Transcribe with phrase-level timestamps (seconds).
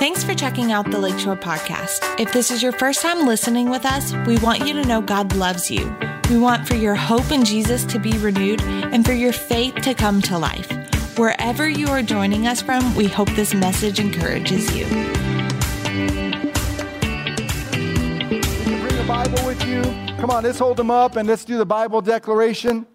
[0.00, 2.18] Thanks for checking out the Lakeshore Podcast.
[2.18, 5.36] If this is your first time listening with us, we want you to know God
[5.36, 5.94] loves you.
[6.30, 9.92] We want for your hope in Jesus to be renewed and for your faith to
[9.92, 10.72] come to life.
[11.18, 14.86] Wherever you are joining us from, we hope this message encourages you.
[14.86, 15.12] Bring
[18.96, 19.82] the Bible with you.
[20.16, 22.86] Come on, let's hold them up and let's do the Bible declaration.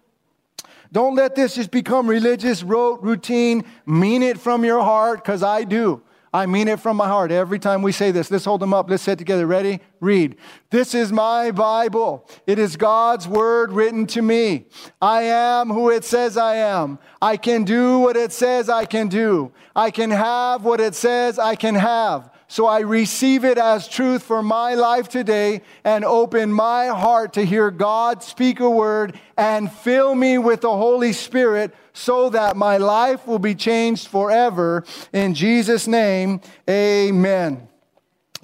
[0.90, 3.64] Don't let this just become religious, rote, routine.
[3.86, 6.02] Mean it from your heart, because I do.
[6.36, 8.30] I mean it from my heart every time we say this.
[8.30, 8.90] Let's hold them up.
[8.90, 9.46] Let's say it together.
[9.46, 9.80] Ready?
[10.00, 10.36] Read.
[10.68, 12.28] This is my Bible.
[12.46, 14.66] It is God's word written to me.
[15.00, 16.98] I am who it says I am.
[17.22, 19.50] I can do what it says I can do.
[19.74, 22.30] I can have what it says I can have.
[22.48, 27.46] So I receive it as truth for my life today and open my heart to
[27.46, 32.76] hear God speak a word and fill me with the Holy Spirit so that my
[32.76, 34.84] life will be changed forever.
[35.14, 37.68] In Jesus' name, amen.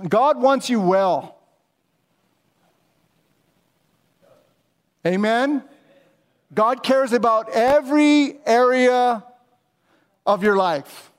[0.09, 1.37] God wants you well.
[5.07, 5.63] Amen.
[6.55, 9.23] God cares about every area
[10.25, 11.11] of your life.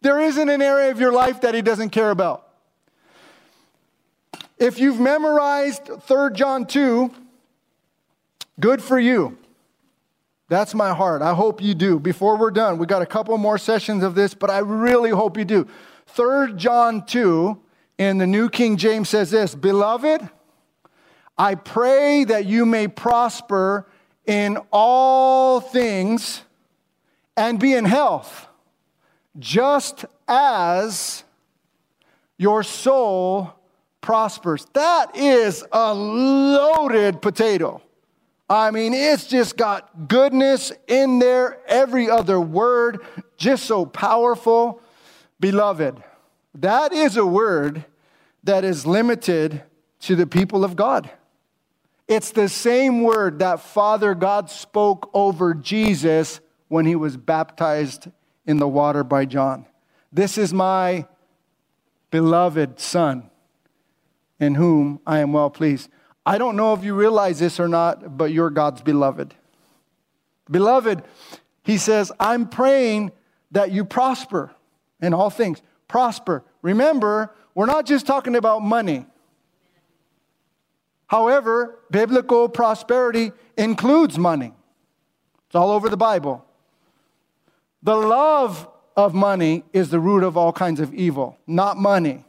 [0.00, 2.48] There isn't an area of your life that he doesn't care about.
[4.58, 7.10] If you've memorized 3 John 2,
[8.58, 9.36] good for you.
[10.50, 11.22] That's my heart.
[11.22, 12.00] I hope you do.
[12.00, 15.38] Before we're done, we got a couple more sessions of this, but I really hope
[15.38, 15.68] you do.
[16.08, 17.56] 3 John 2
[17.98, 20.28] in the New King James says this Beloved,
[21.38, 23.86] I pray that you may prosper
[24.26, 26.42] in all things
[27.36, 28.48] and be in health,
[29.38, 31.22] just as
[32.38, 33.54] your soul
[34.00, 34.66] prospers.
[34.72, 37.82] That is a loaded potato.
[38.50, 42.98] I mean, it's just got goodness in there, every other word,
[43.36, 44.82] just so powerful.
[45.38, 46.02] Beloved,
[46.56, 47.84] that is a word
[48.42, 49.62] that is limited
[50.00, 51.08] to the people of God.
[52.08, 58.08] It's the same word that Father God spoke over Jesus when he was baptized
[58.46, 59.64] in the water by John.
[60.12, 61.06] This is my
[62.10, 63.30] beloved Son,
[64.40, 65.88] in whom I am well pleased.
[66.24, 69.34] I don't know if you realize this or not, but you're God's beloved.
[70.50, 71.02] Beloved,
[71.62, 73.12] he says, I'm praying
[73.52, 74.50] that you prosper
[75.00, 75.62] in all things.
[75.88, 76.44] Prosper.
[76.62, 79.06] Remember, we're not just talking about money.
[81.06, 84.52] However, biblical prosperity includes money.
[85.46, 86.44] It's all over the Bible.
[87.82, 92.24] The love of money is the root of all kinds of evil, not money.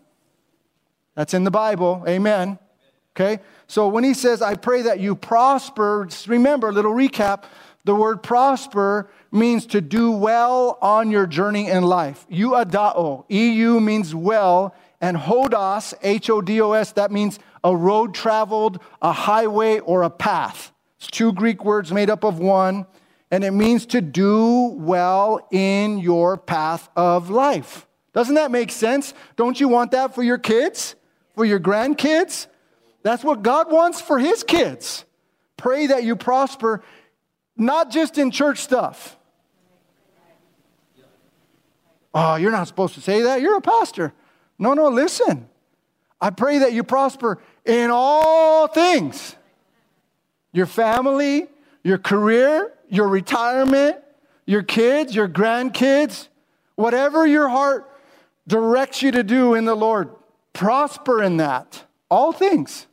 [1.13, 2.03] That's in the Bible.
[2.08, 2.58] Amen.
[3.16, 3.42] Okay?
[3.68, 7.44] So when he says, I pray that you prosper, remember, little recap.
[7.84, 12.26] The word prosper means to do well on your journey in life.
[12.30, 18.14] Euadao, EU means well, and hodos, H O D O S, that means a road
[18.14, 20.72] traveled, a highway, or a path.
[20.98, 22.86] It's two Greek words made up of one,
[23.32, 27.88] and it means to do well in your path of life.
[28.14, 29.14] Doesn't that make sense?
[29.38, 30.96] Don't you want that for your kids?
[31.34, 32.48] For your grandkids?
[33.04, 35.06] That's what God wants for His kids.
[35.58, 36.84] Pray that you prosper,
[37.56, 39.18] not just in church stuff.
[42.14, 43.42] Oh, you're not supposed to say that.
[43.42, 44.14] You're a pastor.
[44.60, 45.48] No, no, listen.
[46.20, 49.36] I pray that you prosper in all things
[50.54, 51.48] your family,
[51.84, 53.98] your career, your retirement,
[54.46, 56.28] your kids, your grandkids,
[56.76, 57.90] whatever your heart
[58.48, 60.10] directs you to do in the Lord,
[60.52, 61.86] prosper in that.
[62.10, 62.88] All things.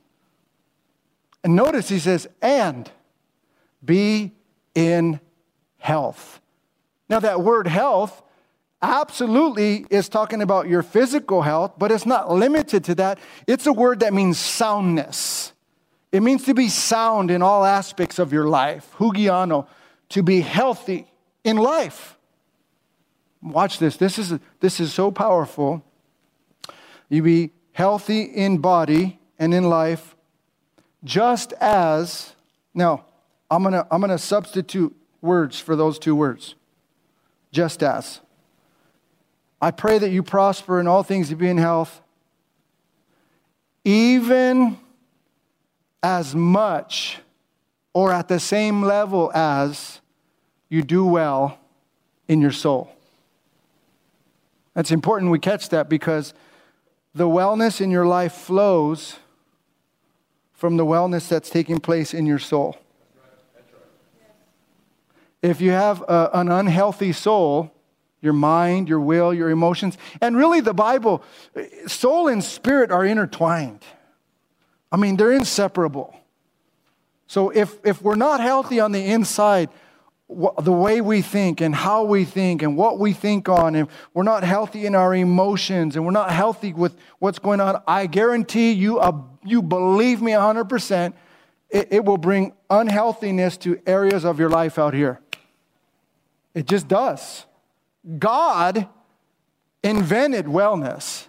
[1.45, 2.91] And notice he says, and
[3.85, 4.33] be
[4.75, 5.21] in
[5.79, 6.41] health.
[7.09, 8.23] Now, that word health
[8.83, 13.19] absolutely is talking about your physical health, but it's not limited to that.
[13.47, 15.53] It's a word that means soundness.
[16.13, 18.95] It means to be sound in all aspects of your life.
[18.99, 19.67] Hugiano,
[20.11, 21.07] to be healthy
[21.45, 22.17] in life.
[23.43, 23.97] Watch this.
[23.97, 25.85] This is, this is so powerful.
[27.09, 30.17] You be healthy in body and in life,
[31.05, 32.35] just as,
[32.75, 33.05] now,
[33.51, 36.55] I'm going to I'm going to substitute words for those two words.
[37.51, 38.21] Just as.
[39.61, 42.01] I pray that you prosper in all things to be in health,
[43.85, 44.79] even
[46.03, 47.19] as much
[47.93, 50.01] or at the same level as
[50.69, 51.59] you do well
[52.29, 52.93] in your soul.
[54.75, 56.35] That's important we catch that because
[57.15, 59.17] the wellness in your life flows
[60.59, 62.77] from the wellness that's taking place in your soul.
[65.41, 67.73] If you have a, an unhealthy soul,
[68.21, 69.97] your mind, your will, your emotions.
[70.21, 71.23] And really, the Bible,
[71.87, 73.85] soul and spirit are intertwined.
[74.91, 76.19] I mean, they're inseparable.
[77.29, 79.69] So if, if we're not healthy on the inside,
[80.29, 84.23] the way we think and how we think and what we think on, and we're
[84.23, 88.73] not healthy in our emotions and we're not healthy with what's going on, I guarantee
[88.73, 91.15] you, uh, you believe me 100%,
[91.71, 95.21] it, it will bring unhealthiness to areas of your life out here.
[96.55, 97.47] It just does.
[98.19, 98.87] God
[99.83, 101.27] invented wellness,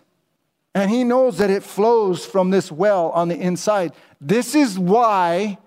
[0.73, 3.93] and He knows that it flows from this well on the inside.
[4.19, 5.57] This is why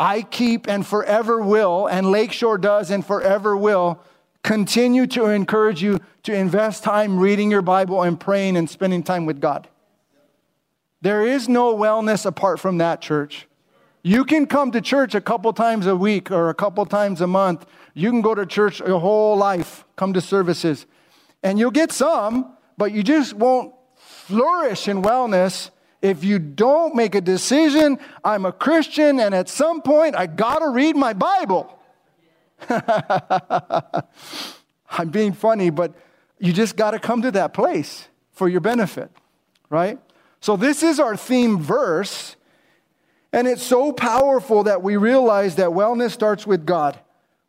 [0.00, 4.00] I keep and forever will, and Lakeshore does and forever will,
[4.42, 9.26] continue to encourage you to invest time reading your Bible and praying and spending time
[9.26, 9.68] with God.
[11.02, 13.46] There is no wellness apart from that, church.
[14.02, 17.26] You can come to church a couple times a week or a couple times a
[17.26, 17.66] month.
[17.92, 20.86] You can go to church your whole life, come to services,
[21.42, 25.68] and you'll get some, but you just won't flourish in wellness
[26.02, 27.98] if you don't make a decision.
[28.24, 31.78] I'm a Christian, and at some point, I got to read my Bible.
[34.90, 35.94] I'm being funny, but
[36.38, 39.10] you just got to come to that place for your benefit,
[39.68, 39.98] right?
[40.40, 42.36] So, this is our theme verse.
[43.32, 46.98] And it's so powerful that we realize that wellness starts with God.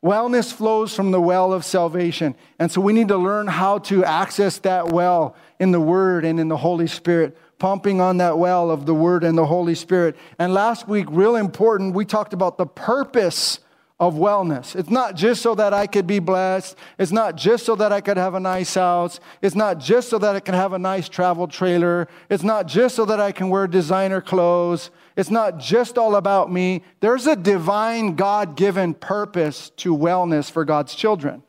[0.04, 2.36] Wellness flows from the well of salvation.
[2.58, 6.40] And so we need to learn how to access that well in the Word and
[6.40, 10.16] in the Holy Spirit, pumping on that well of the Word and the Holy Spirit.
[10.40, 13.60] And last week, real important, we talked about the purpose
[14.00, 14.76] of wellness.
[14.76, 16.76] It's not just so that I could be blessed.
[16.98, 19.20] It's not just so that I could have a nice house.
[19.44, 22.08] It's not just so that I can have a nice travel trailer.
[22.32, 24.90] It's not just so that I can wear designer clothes.
[25.16, 26.82] It's not just all about me.
[27.00, 31.44] There's a divine, God given purpose to wellness for God's children.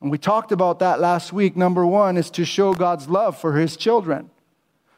[0.00, 1.54] And we talked about that last week.
[1.54, 4.30] Number one is to show God's love for his children.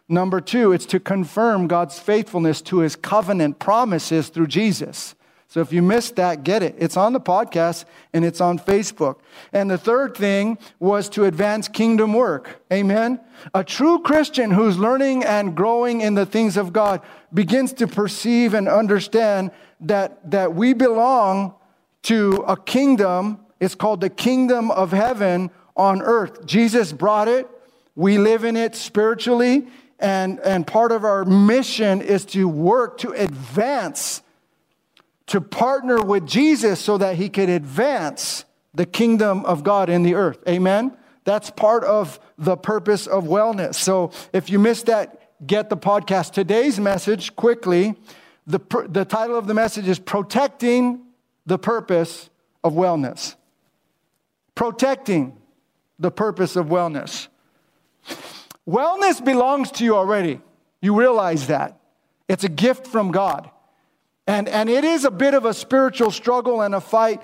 [0.08, 5.14] Number two, it's to confirm God's faithfulness to his covenant promises through Jesus.
[5.48, 6.74] So if you missed that, get it.
[6.78, 9.20] It's on the podcast and it's on Facebook.
[9.52, 12.62] And the third thing was to advance kingdom work.
[12.72, 13.20] Amen.
[13.54, 17.00] A true Christian who's learning and growing in the things of God
[17.32, 19.50] begins to perceive and understand
[19.80, 21.54] that, that we belong
[22.02, 23.38] to a kingdom.
[23.60, 26.44] It's called the kingdom of heaven on earth.
[26.44, 27.48] Jesus brought it.
[27.94, 29.68] We live in it spiritually.
[29.98, 34.22] And, and part of our mission is to work to advance
[35.26, 38.44] to partner with Jesus so that he could advance
[38.74, 40.38] the kingdom of God in the earth.
[40.48, 40.96] Amen?
[41.24, 43.74] That's part of the purpose of wellness.
[43.74, 46.32] So if you missed that, get the podcast.
[46.32, 47.96] Today's message, quickly,
[48.46, 51.02] the, the title of the message is Protecting
[51.46, 52.30] the Purpose
[52.62, 53.34] of Wellness.
[54.54, 55.36] Protecting
[55.98, 57.28] the purpose of wellness.
[58.68, 60.40] Wellness belongs to you already.
[60.80, 61.78] You realize that.
[62.28, 63.50] It's a gift from God.
[64.26, 67.22] And, and it is a bit of a spiritual struggle and a fight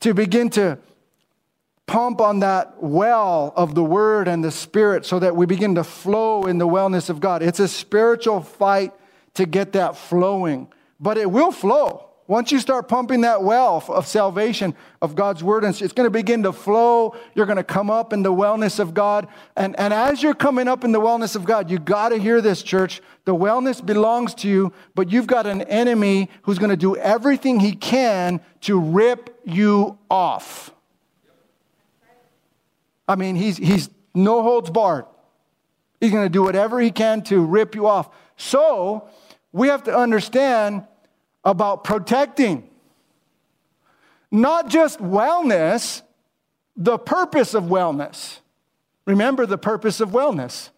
[0.00, 0.78] to begin to
[1.86, 5.84] pump on that well of the Word and the Spirit so that we begin to
[5.84, 7.42] flow in the wellness of God.
[7.42, 8.92] It's a spiritual fight
[9.34, 10.68] to get that flowing,
[11.00, 12.05] but it will flow.
[12.28, 16.10] Once you start pumping that wealth of salvation of God's word, and it's going to
[16.10, 17.14] begin to flow.
[17.34, 19.28] You're going to come up in the wellness of God.
[19.56, 22.40] And, and as you're coming up in the wellness of God, you got to hear
[22.40, 23.00] this, church.
[23.26, 27.60] The wellness belongs to you, but you've got an enemy who's going to do everything
[27.60, 30.72] he can to rip you off.
[33.08, 35.04] I mean, he's, he's no holds barred.
[36.00, 38.10] He's going to do whatever he can to rip you off.
[38.36, 39.08] So
[39.52, 40.84] we have to understand
[41.46, 42.68] about protecting
[44.30, 46.02] not just wellness,
[46.76, 48.40] the purpose of wellness.
[49.06, 50.70] Remember the purpose of wellness.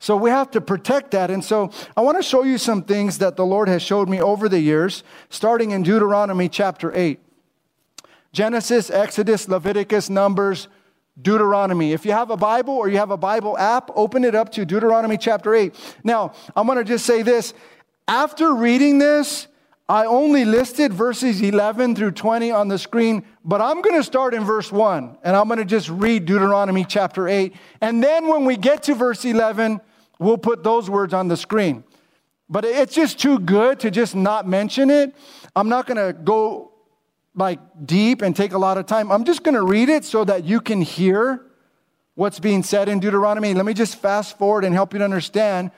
[0.00, 1.30] So we have to protect that.
[1.30, 4.20] And so I want to show you some things that the Lord has showed me
[4.20, 7.20] over the years, starting in Deuteronomy chapter 8.
[8.32, 10.68] Genesis, Exodus, Leviticus, Numbers,
[11.20, 11.92] Deuteronomy.
[11.92, 14.64] If you have a Bible or you have a Bible app, open it up to
[14.64, 15.74] Deuteronomy chapter 8.
[16.04, 17.52] Now, I'm going to just say this.
[18.06, 19.48] After reading this,
[19.90, 24.34] I only listed verses 11 through 20 on the screen, but I'm going to start
[24.34, 27.54] in verse 1 and I'm going to just read Deuteronomy chapter 8.
[27.80, 29.80] And then when we get to verse 11,
[30.18, 31.84] we'll put those words on the screen.
[32.50, 35.16] But it's just too good to just not mention it.
[35.56, 36.72] I'm not going to go
[37.34, 39.10] like deep and take a lot of time.
[39.10, 41.46] I'm just going to read it so that you can hear
[42.14, 43.54] what's being said in Deuteronomy.
[43.54, 45.70] Let me just fast forward and help you to understand.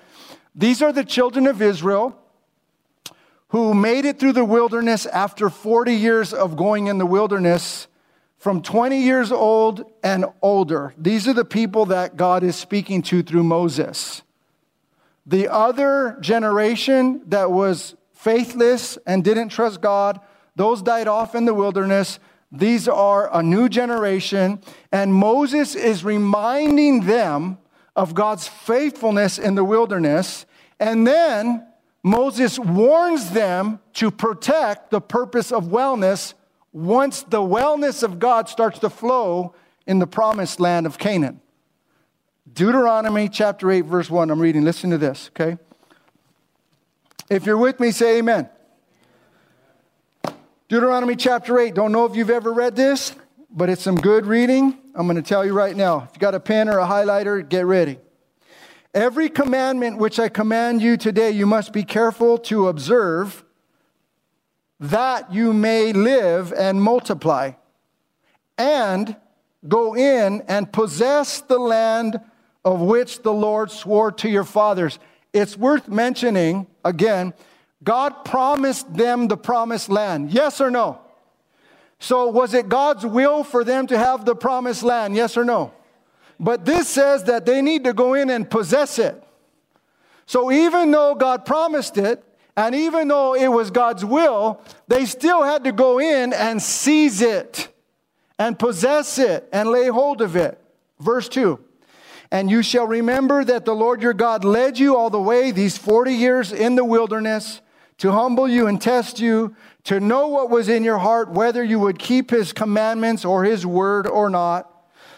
[0.52, 2.19] These are the children of Israel
[3.50, 7.88] who made it through the wilderness after 40 years of going in the wilderness
[8.38, 10.94] from 20 years old and older.
[10.96, 14.22] These are the people that God is speaking to through Moses.
[15.26, 20.20] The other generation that was faithless and didn't trust God,
[20.54, 22.18] those died off in the wilderness.
[22.52, 24.60] These are a new generation,
[24.92, 27.58] and Moses is reminding them
[27.96, 30.46] of God's faithfulness in the wilderness.
[30.78, 31.66] And then
[32.02, 36.34] Moses warns them to protect the purpose of wellness
[36.72, 39.54] once the wellness of God starts to flow
[39.86, 41.40] in the promised land of Canaan.
[42.52, 44.30] Deuteronomy chapter 8, verse 1.
[44.30, 44.64] I'm reading.
[44.64, 45.58] Listen to this, okay?
[47.28, 48.48] If you're with me, say amen.
[50.68, 51.74] Deuteronomy chapter 8.
[51.74, 53.14] Don't know if you've ever read this,
[53.50, 54.78] but it's some good reading.
[54.94, 56.04] I'm going to tell you right now.
[56.04, 57.98] If you got a pen or a highlighter, get ready.
[58.92, 63.44] Every commandment which I command you today, you must be careful to observe
[64.80, 67.52] that you may live and multiply
[68.58, 69.14] and
[69.68, 72.18] go in and possess the land
[72.64, 74.98] of which the Lord swore to your fathers.
[75.32, 77.32] It's worth mentioning again,
[77.84, 80.32] God promised them the promised land.
[80.32, 81.00] Yes or no?
[82.00, 85.14] So, was it God's will for them to have the promised land?
[85.14, 85.72] Yes or no?
[86.40, 89.22] But this says that they need to go in and possess it.
[90.24, 92.24] So, even though God promised it,
[92.56, 97.20] and even though it was God's will, they still had to go in and seize
[97.20, 97.68] it
[98.38, 100.58] and possess it and lay hold of it.
[100.98, 101.60] Verse 2
[102.30, 105.76] And you shall remember that the Lord your God led you all the way these
[105.76, 107.60] 40 years in the wilderness
[107.98, 109.54] to humble you and test you,
[109.84, 113.66] to know what was in your heart, whether you would keep his commandments or his
[113.66, 114.70] word or not.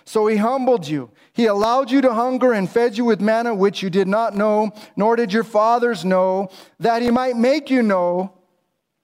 [0.04, 1.10] So he humbled you.
[1.32, 4.72] He allowed you to hunger and fed you with manna which you did not know,
[4.96, 8.34] nor did your fathers know, that he might make you know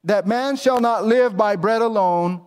[0.05, 2.43] that man shall not live by bread alone,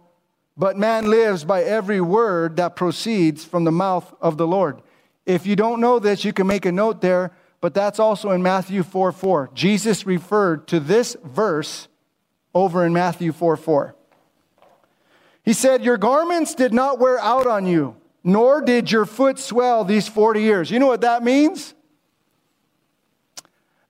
[0.57, 4.81] but man lives by every word that proceeds from the mouth of the Lord.
[5.25, 7.31] If you don't know this, you can make a note there,
[7.61, 9.51] but that's also in Matthew 4 4.
[9.53, 11.87] Jesus referred to this verse
[12.53, 13.95] over in Matthew 4 4.
[15.43, 19.83] He said, Your garments did not wear out on you nor did your foot swell
[19.83, 20.71] these 40 years.
[20.71, 21.73] You know what that means?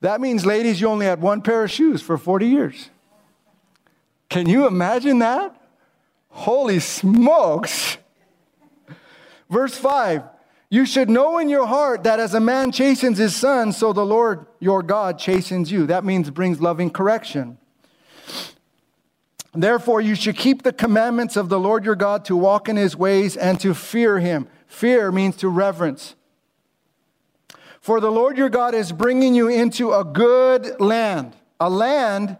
[0.01, 2.89] That means, ladies, you only had one pair of shoes for 40 years.
[4.29, 5.55] Can you imagine that?
[6.29, 7.97] Holy smokes.
[9.49, 10.23] Verse 5
[10.69, 14.05] You should know in your heart that as a man chastens his son, so the
[14.05, 15.85] Lord your God chastens you.
[15.85, 17.57] That means brings loving correction.
[19.53, 22.95] Therefore, you should keep the commandments of the Lord your God to walk in his
[22.95, 24.47] ways and to fear him.
[24.67, 26.15] Fear means to reverence.
[27.81, 32.37] For the Lord your God is bringing you into a good land, a land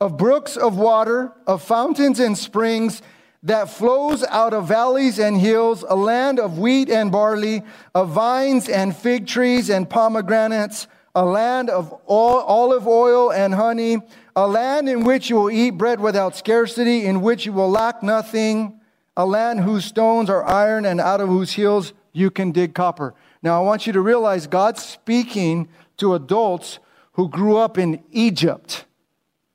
[0.00, 3.02] of brooks of water, of fountains and springs
[3.44, 7.62] that flows out of valleys and hills, a land of wheat and barley,
[7.94, 13.98] of vines and fig trees and pomegranates, a land of olive oil and honey
[14.34, 18.02] a land in which you will eat bread without scarcity, in which you will lack
[18.02, 18.80] nothing,
[19.16, 23.14] a land whose stones are iron and out of whose hills you can dig copper.
[23.42, 26.78] Now, I want you to realize God's speaking to adults
[27.12, 28.86] who grew up in Egypt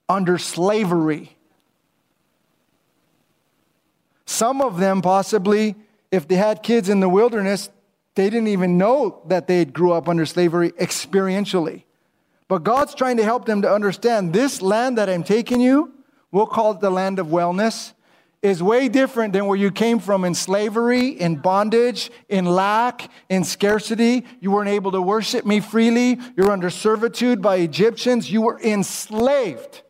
[0.08, 1.36] under slavery.
[4.26, 5.76] Some of them, possibly,
[6.12, 7.70] if they had kids in the wilderness,
[8.18, 11.84] they didn't even know that they grew up under slavery experientially.
[12.48, 15.94] But God's trying to help them to understand this land that I'm taking you,
[16.32, 17.94] we'll call it the land of wellness,
[18.42, 23.44] is way different than where you came from in slavery, in bondage, in lack, in
[23.44, 24.26] scarcity.
[24.40, 26.20] You weren't able to worship me freely.
[26.36, 28.32] You're under servitude by Egyptians.
[28.32, 29.84] You were enslaved.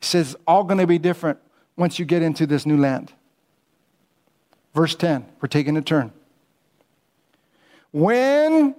[0.00, 1.38] He says, all going to be different
[1.76, 3.12] once you get into this new land.
[4.74, 6.10] Verse 10, we're taking a turn.
[7.94, 8.74] When,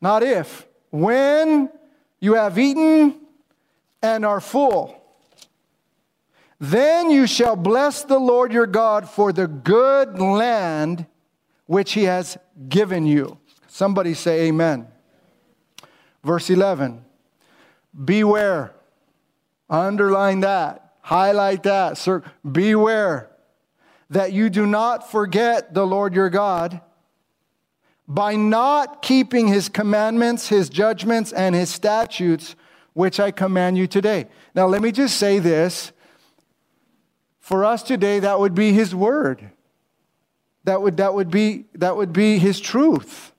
[0.00, 1.68] not if, when
[2.20, 3.20] you have eaten
[4.02, 4.98] and are full,
[6.58, 11.04] then you shall bless the Lord your God for the good land
[11.66, 13.36] which he has given you.
[13.66, 14.86] Somebody say amen.
[16.22, 17.04] Verse 11
[18.06, 18.72] Beware.
[19.68, 20.94] Underline that.
[21.02, 21.98] Highlight that.
[21.98, 23.28] Sir, beware
[24.08, 26.80] that you do not forget the Lord your God
[28.06, 32.54] by not keeping his commandments, his judgments, and his statutes,
[32.92, 34.26] which I command you today.
[34.54, 35.92] Now, let me just say this.
[37.40, 39.50] For us today, that would be his word.
[40.64, 43.32] That would, that would, be, that would be his truth.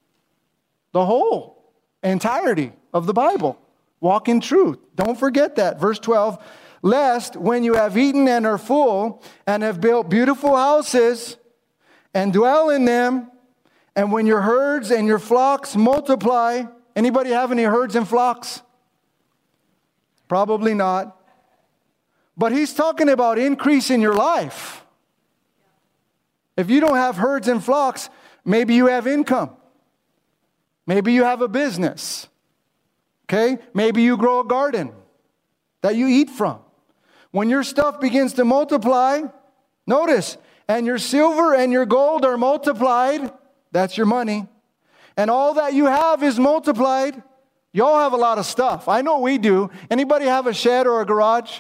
[0.92, 3.60] The whole entirety of the Bible.
[4.00, 4.78] Walk in truth.
[4.96, 5.80] Don't forget that.
[5.80, 6.44] Verse 12
[6.86, 11.36] lest when you have eaten and are full, and have built beautiful houses,
[12.14, 13.32] and dwell in them,
[13.96, 16.64] and when your herds and your flocks multiply,
[16.96, 18.62] anybody have any herds and flocks?
[20.28, 21.22] Probably not.
[22.38, 24.84] But he's talking about increase in your life.
[26.58, 28.10] If you don't have herds and flocks,
[28.44, 29.52] maybe you have income.
[30.86, 32.28] Maybe you have a business.
[33.26, 33.58] Okay?
[33.74, 34.92] Maybe you grow a garden
[35.82, 36.60] that you eat from.
[37.32, 39.22] When your stuff begins to multiply,
[39.88, 40.38] notice,
[40.68, 43.32] and your silver and your gold are multiplied,
[43.76, 44.48] that's your money,
[45.18, 47.22] and all that you have is multiplied,
[47.74, 48.88] y'all have a lot of stuff.
[48.88, 49.70] I know we do.
[49.92, 51.60] Anybody have a shed or a garage?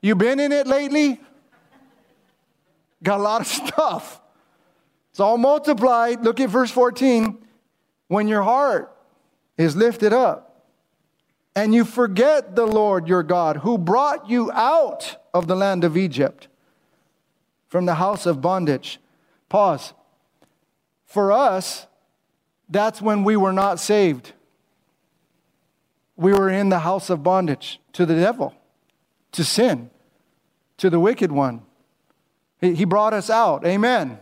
[0.00, 1.20] You been in it lately?
[3.02, 4.20] Got a lot of stuff.
[5.10, 6.22] It's all multiplied.
[6.22, 7.36] Look at verse 14.
[8.06, 8.96] When your heart
[9.58, 10.68] is lifted up
[11.56, 15.96] and you forget the Lord your God who brought you out of the land of
[15.96, 16.46] Egypt
[17.66, 19.00] from the house of bondage.
[19.48, 19.94] Pause.
[21.14, 21.86] For us,
[22.68, 24.32] that's when we were not saved.
[26.16, 28.52] We were in the house of bondage to the devil,
[29.30, 29.90] to sin
[30.78, 31.62] to the wicked one.
[32.60, 33.64] He brought us out.
[33.64, 34.18] Amen.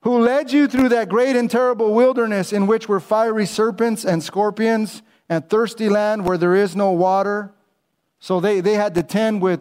[0.00, 4.20] Who led you through that great and terrible wilderness in which were fiery serpents and
[4.20, 7.52] scorpions and thirsty land where there is no water.
[8.18, 9.60] So they, they had to tend with,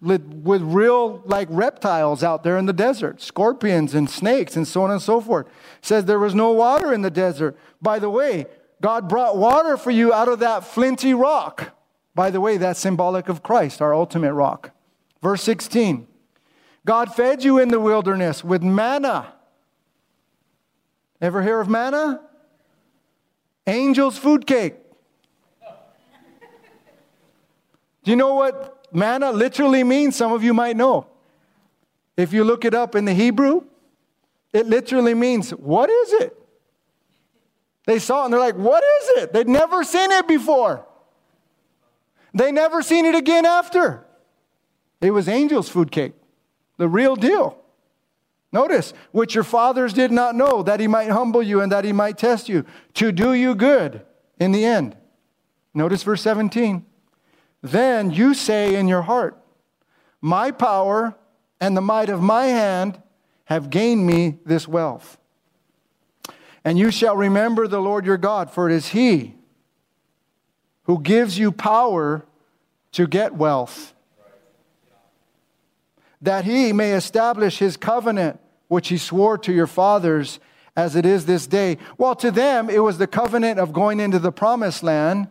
[0.00, 4.90] with real like reptiles out there in the desert, scorpions and snakes and so on
[4.90, 5.46] and so forth.
[5.82, 7.56] Says there was no water in the desert.
[7.82, 8.46] By the way,
[8.80, 11.74] God brought water for you out of that flinty rock.
[12.14, 14.70] By the way, that's symbolic of Christ, our ultimate rock.
[15.20, 16.06] Verse 16
[16.84, 19.34] God fed you in the wilderness with manna.
[21.20, 22.20] Ever hear of manna?
[23.66, 24.74] Angel's food cake.
[28.04, 30.16] Do you know what manna literally means?
[30.16, 31.06] Some of you might know.
[32.16, 33.62] If you look it up in the Hebrew,
[34.52, 36.36] it literally means, What is it?
[37.86, 39.32] They saw it and they're like, What is it?
[39.32, 40.84] They'd never seen it before.
[42.34, 44.04] They never seen it again after.
[45.00, 46.14] It was angel's food cake,
[46.76, 47.58] the real deal.
[48.50, 51.92] Notice, which your fathers did not know, that he might humble you and that he
[51.92, 54.02] might test you, to do you good
[54.40, 54.96] in the end.
[55.74, 56.84] Notice verse 17.
[57.62, 59.36] Then you say in your heart,
[60.20, 61.16] My power
[61.60, 63.00] and the might of my hand
[63.46, 65.18] have gained me this wealth.
[66.64, 69.34] And you shall remember the Lord your God, for it is he
[70.84, 72.24] who gives you power
[72.92, 73.94] to get wealth,
[76.20, 80.40] that he may establish his covenant, which he swore to your fathers
[80.76, 81.76] as it is this day.
[81.96, 85.28] Well, to them, it was the covenant of going into the promised land.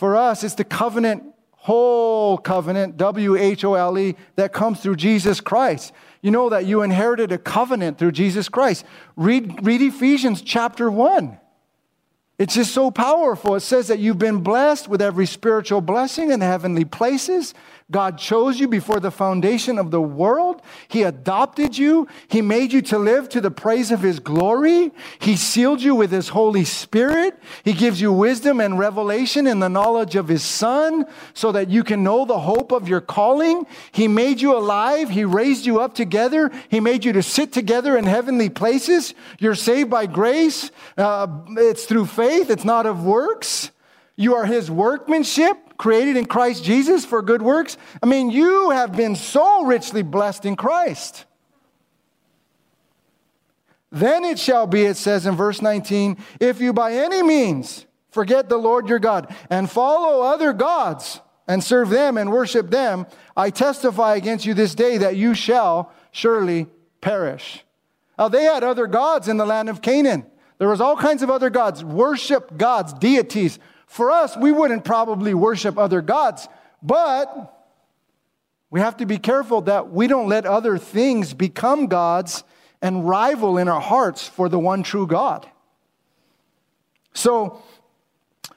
[0.00, 4.96] For us, it's the covenant, whole covenant, W H O L E, that comes through
[4.96, 5.92] Jesus Christ.
[6.22, 8.86] You know that you inherited a covenant through Jesus Christ.
[9.14, 11.38] Read, read Ephesians chapter 1.
[12.38, 13.56] It's just so powerful.
[13.56, 17.52] It says that you've been blessed with every spiritual blessing in the heavenly places.
[17.90, 20.62] God chose you before the foundation of the world.
[20.86, 22.06] He adopted you.
[22.28, 24.92] He made you to live to the praise of His glory.
[25.18, 27.36] He sealed you with His Holy Spirit.
[27.64, 31.82] He gives you wisdom and revelation in the knowledge of His Son so that you
[31.82, 33.66] can know the hope of your calling.
[33.90, 35.10] He made you alive.
[35.10, 36.50] He raised you up together.
[36.68, 39.14] He made you to sit together in heavenly places.
[39.40, 40.70] You're saved by grace.
[40.96, 42.50] Uh, it's through faith.
[42.50, 43.72] It's not of works.
[44.14, 47.78] You are His workmanship created in Christ Jesus for good works.
[48.02, 51.24] I mean, you have been so richly blessed in Christ.
[53.90, 58.50] Then it shall be, it says in verse 19, if you by any means forget
[58.50, 63.48] the Lord your God and follow other gods and serve them and worship them, I
[63.48, 66.66] testify against you this day that you shall surely
[67.00, 67.64] perish.
[68.18, 70.26] Now, they had other gods in the land of Canaan.
[70.58, 73.58] There was all kinds of other gods, worship gods, deities,
[73.90, 76.46] for us, we wouldn't probably worship other gods,
[76.80, 77.52] but
[78.70, 82.44] we have to be careful that we don't let other things become gods
[82.80, 85.50] and rival in our hearts for the one true God.
[87.14, 87.60] So,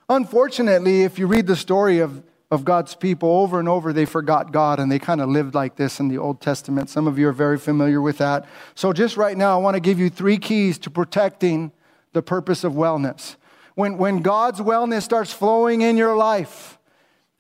[0.08, 4.52] unfortunately, if you read the story of, of God's people over and over, they forgot
[4.52, 6.92] God and they kind of lived like this in the Old Testament.
[6.92, 8.46] Some of you are very familiar with that.
[8.76, 11.72] So, just right now, I want to give you three keys to protecting
[12.12, 13.36] the purpose of wellness
[13.76, 16.78] when, when God's wellness starts flowing in your life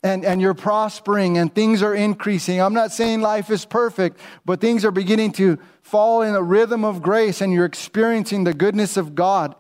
[0.02, 4.60] and, and you're prospering and things are increasing, I'm not saying life is perfect, but
[4.60, 8.98] things are beginning to fall in a rhythm of grace and you're experiencing the goodness
[8.98, 9.56] of God,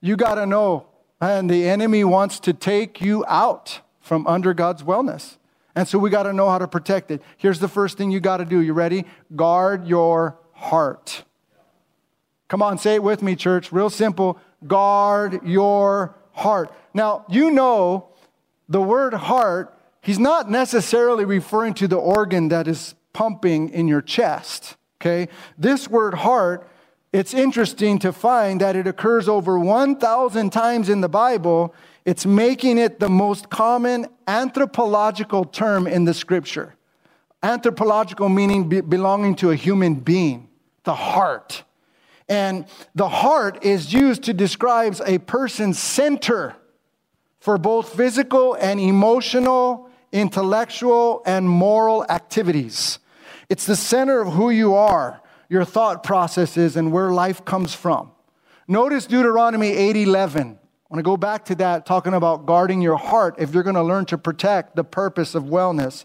[0.00, 0.86] you got to know,
[1.20, 5.36] and the enemy wants to take you out from under God's wellness.
[5.74, 7.20] And so we got to know how to protect it.
[7.36, 8.60] Here's the first thing you got to do.
[8.60, 9.04] You ready?
[9.34, 11.24] Guard your heart.
[12.48, 13.72] Come on, say it with me, church.
[13.72, 14.38] Real simple.
[14.66, 16.72] Guard your heart.
[16.94, 18.08] Now, you know
[18.68, 24.02] the word heart, he's not necessarily referring to the organ that is pumping in your
[24.02, 24.76] chest.
[25.00, 25.28] Okay?
[25.56, 26.68] This word heart,
[27.12, 31.74] it's interesting to find that it occurs over 1,000 times in the Bible.
[32.04, 36.74] It's making it the most common anthropological term in the scripture.
[37.42, 40.48] Anthropological meaning be- belonging to a human being,
[40.84, 41.64] the heart.
[42.28, 46.56] And the heart is used to describe a person's center
[47.38, 52.98] for both physical and emotional, intellectual, and moral activities.
[53.48, 58.10] It's the center of who you are, your thought processes, and where life comes from.
[58.66, 60.58] Notice Deuteronomy 8:11.
[60.58, 63.74] I want to go back to that, talking about guarding your heart if you're going
[63.76, 66.04] to learn to protect the purpose of wellness.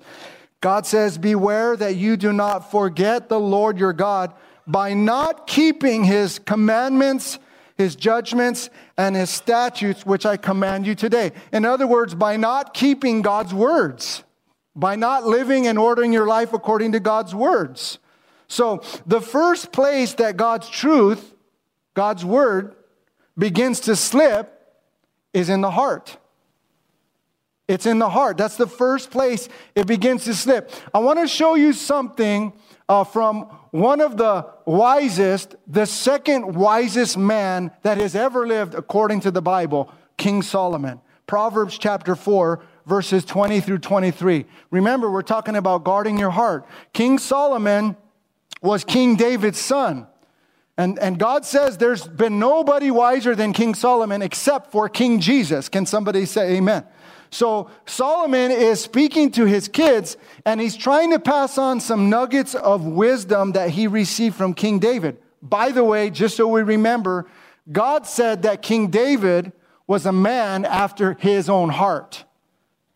[0.59, 4.33] God says, Beware that you do not forget the Lord your God
[4.67, 7.39] by not keeping his commandments,
[7.77, 11.31] his judgments, and his statutes, which I command you today.
[11.51, 14.23] In other words, by not keeping God's words,
[14.75, 17.99] by not living and ordering your life according to God's words.
[18.47, 21.33] So, the first place that God's truth,
[21.93, 22.75] God's word,
[23.37, 24.57] begins to slip
[25.33, 26.17] is in the heart.
[27.67, 28.37] It's in the heart.
[28.37, 30.69] That's the first place it begins to slip.
[30.93, 32.51] I want to show you something
[32.89, 39.21] uh, from one of the wisest, the second wisest man that has ever lived according
[39.21, 41.01] to the Bible, King Solomon.
[41.25, 44.45] Proverbs chapter 4, verses 20 through 23.
[44.69, 46.65] Remember, we're talking about guarding your heart.
[46.93, 47.95] King Solomon
[48.61, 50.07] was King David's son.
[50.77, 55.69] And, and God says there's been nobody wiser than King Solomon except for King Jesus.
[55.69, 56.85] Can somebody say amen?
[57.31, 62.55] So Solomon is speaking to his kids and he's trying to pass on some nuggets
[62.55, 65.17] of wisdom that he received from King David.
[65.41, 67.27] By the way, just so we remember,
[67.71, 69.53] God said that King David
[69.87, 72.25] was a man after his own heart.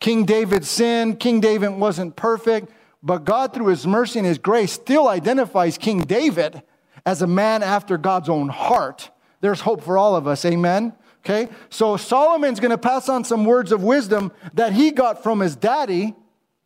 [0.00, 2.70] King David sinned, King David wasn't perfect,
[3.02, 6.62] but God, through his mercy and his grace, still identifies King David
[7.06, 9.10] as a man after God's own heart.
[9.40, 10.92] There's hope for all of us, amen?
[11.26, 11.52] Okay?
[11.70, 15.56] So Solomon's going to pass on some words of wisdom that he got from his
[15.56, 16.14] daddy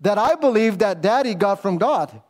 [0.03, 2.21] that I believe that daddy got from God.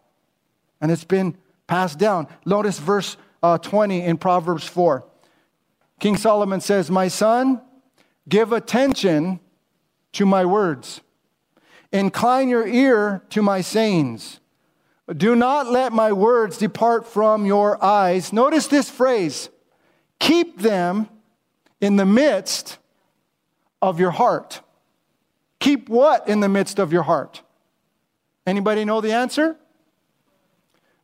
[0.80, 2.28] And it's been passed down.
[2.46, 5.04] Notice verse uh, 20 in Proverbs 4.
[5.98, 7.62] King Solomon says, My son,
[8.28, 9.40] give attention
[10.12, 11.00] to my words.
[11.90, 14.38] Incline your ear to my sayings.
[15.16, 18.32] Do not let my words depart from your eyes.
[18.32, 19.48] Notice this phrase
[20.20, 21.08] keep them
[21.80, 22.78] in the midst
[23.80, 24.60] of your heart.
[25.58, 27.42] Keep what in the midst of your heart?
[28.46, 29.56] Anybody know the answer?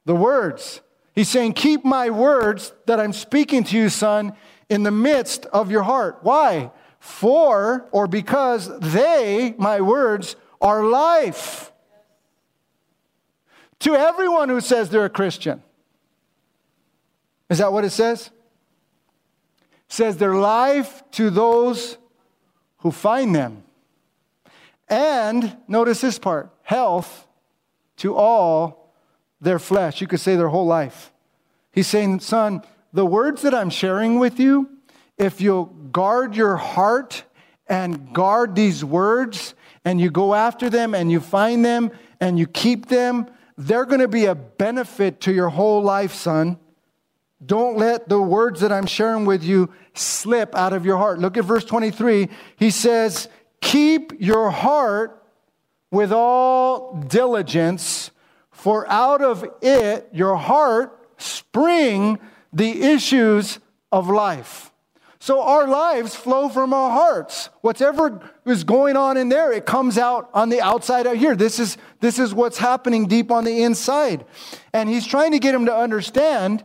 [0.05, 0.81] The words.
[1.15, 4.35] He's saying, Keep my words that I'm speaking to you, son,
[4.69, 6.19] in the midst of your heart.
[6.23, 6.71] Why?
[6.99, 11.73] For or because they, my words, are life
[13.81, 15.63] to everyone who says they're a Christian.
[17.49, 18.31] Is that what it says?
[19.89, 21.99] Says their life to those
[22.79, 23.63] who find them.
[24.89, 27.27] And notice this part health
[27.99, 28.93] to all
[29.41, 30.01] their flesh.
[30.01, 31.13] You could say their whole life.
[31.73, 34.71] He's saying, son, the words that I'm sharing with you,
[35.19, 37.25] if you'll guard your heart
[37.69, 42.47] and guard these words and you go after them and you find them and you
[42.47, 43.27] keep them,
[43.59, 46.59] they're going to be a benefit to your whole life, son.
[47.45, 51.19] Don't let the words that I'm sharing with you slip out of your heart.
[51.19, 52.29] Look at verse 23.
[52.57, 53.29] He says,
[53.61, 55.23] Keep your heart
[55.91, 58.11] with all diligence,
[58.51, 62.19] for out of it, your heart, spring
[62.53, 63.59] the issues
[63.93, 64.73] of life.
[65.19, 67.51] So our lives flow from our hearts.
[67.61, 71.35] Whatever is going on in there, it comes out on the outside out here.
[71.35, 74.25] This is, this is what's happening deep on the inside.
[74.73, 76.63] And he's trying to get him to understand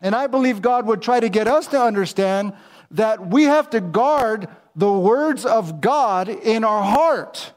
[0.00, 2.52] and I believe God would try to get us to understand
[2.90, 7.52] that we have to guard the words of God in our heart.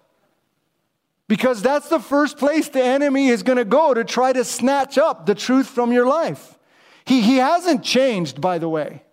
[1.28, 4.98] Because that's the first place the enemy is going to go to try to snatch
[4.98, 6.58] up the truth from your life.
[7.06, 9.04] He, he hasn't changed, by the way.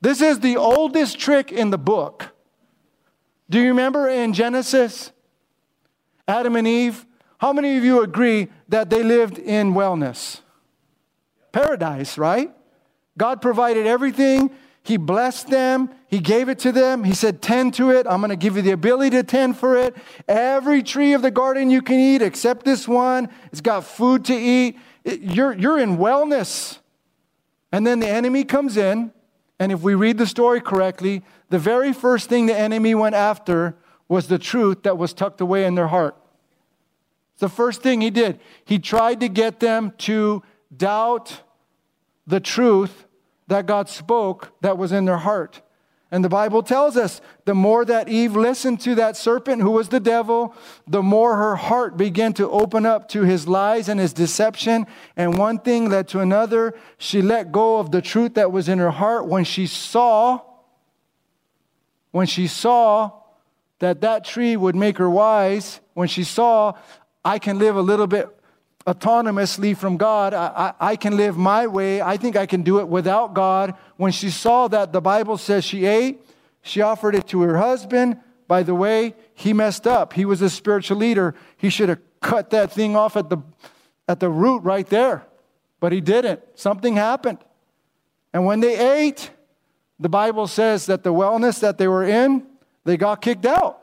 [0.00, 2.34] This is the oldest trick in the book.
[3.48, 5.12] Do you remember in Genesis,
[6.26, 7.06] Adam and Eve?
[7.38, 10.40] How many of you agree that they lived in wellness?
[11.52, 12.54] Paradise, right?
[13.18, 14.50] God provided everything.
[14.84, 15.90] He blessed them.
[16.08, 17.04] He gave it to them.
[17.04, 18.06] He said, Tend to it.
[18.08, 19.96] I'm going to give you the ability to tend for it.
[20.26, 23.28] Every tree of the garden you can eat except this one.
[23.52, 24.78] It's got food to eat.
[25.04, 26.78] You're, you're in wellness.
[27.70, 29.12] And then the enemy comes in.
[29.58, 33.76] And if we read the story correctly, the very first thing the enemy went after
[34.08, 36.16] was the truth that was tucked away in their heart.
[37.34, 40.42] It's The first thing he did, he tried to get them to
[40.76, 41.42] doubt
[42.26, 43.06] the truth
[43.48, 45.62] that God spoke that was in their heart.
[46.10, 49.88] And the Bible tells us the more that Eve listened to that serpent who was
[49.88, 50.54] the devil,
[50.86, 54.86] the more her heart began to open up to his lies and his deception.
[55.16, 56.74] And one thing led to another.
[56.98, 60.42] She let go of the truth that was in her heart when she saw,
[62.10, 63.12] when she saw
[63.78, 66.74] that that tree would make her wise, when she saw,
[67.24, 68.28] I can live a little bit
[68.86, 70.34] autonomously from God.
[70.34, 72.02] I, I, I, can live my way.
[72.02, 73.74] I think I can do it without God.
[73.96, 76.24] When she saw that, the Bible says she ate,
[76.62, 78.18] she offered it to her husband.
[78.48, 80.12] By the way, he messed up.
[80.12, 81.34] He was a spiritual leader.
[81.56, 83.38] He should have cut that thing off at the,
[84.08, 85.26] at the root right there.
[85.80, 86.40] But he didn't.
[86.54, 87.38] Something happened.
[88.32, 89.30] And when they ate,
[89.98, 92.46] the Bible says that the wellness that they were in,
[92.84, 93.80] they got kicked out.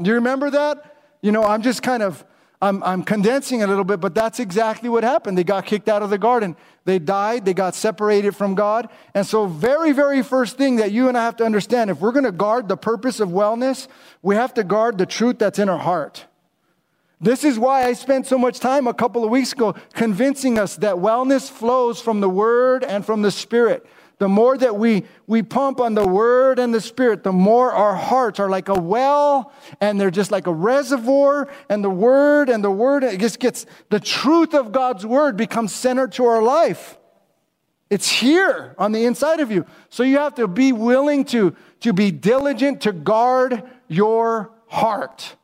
[0.00, 0.96] Do you remember that?
[1.22, 2.24] You know, I'm just kind of
[2.60, 5.36] I'm, I'm condensing a little bit, but that's exactly what happened.
[5.36, 6.56] They got kicked out of the garden.
[6.86, 7.44] They died.
[7.44, 8.88] They got separated from God.
[9.14, 12.12] And so, very, very first thing that you and I have to understand if we're
[12.12, 13.88] going to guard the purpose of wellness,
[14.22, 16.24] we have to guard the truth that's in our heart.
[17.20, 20.76] This is why I spent so much time a couple of weeks ago convincing us
[20.76, 23.86] that wellness flows from the Word and from the Spirit.
[24.18, 27.94] The more that we, we pump on the word and the spirit, the more our
[27.94, 31.48] hearts are like a well and they're just like a reservoir.
[31.68, 35.74] And the word and the word, it just gets the truth of God's word becomes
[35.74, 36.96] centered to our life.
[37.90, 39.66] It's here on the inside of you.
[39.90, 45.36] So you have to be willing to, to be diligent to guard your heart.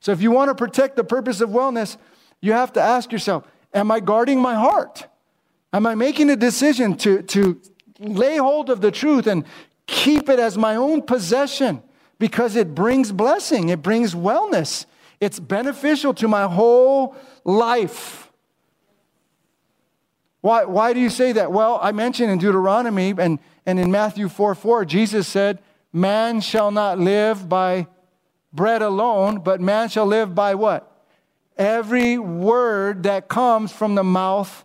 [0.00, 1.96] So if you want to protect the purpose of wellness,
[2.40, 5.06] you have to ask yourself, am I guarding my heart?
[5.72, 7.60] Am I making a decision to, to
[7.98, 9.44] lay hold of the truth and
[9.86, 11.82] keep it as my own possession
[12.18, 14.86] because it brings blessing, it brings wellness,
[15.20, 18.30] it's beneficial to my whole life.
[20.40, 21.50] Why, why do you say that?
[21.50, 25.58] Well, I mentioned in Deuteronomy and, and in Matthew 4 4, Jesus said,
[25.92, 27.88] Man shall not live by
[28.52, 30.90] bread alone, but man shall live by what?
[31.56, 34.64] Every word that comes from the mouth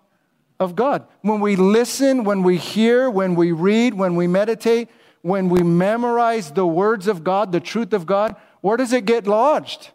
[0.63, 1.05] of God.
[1.21, 4.89] When we listen, when we hear, when we read, when we meditate,
[5.21, 9.27] when we memorize the words of God, the truth of God, where does it get
[9.27, 9.91] lodged?